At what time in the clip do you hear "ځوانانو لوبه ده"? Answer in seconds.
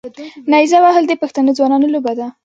1.57-2.27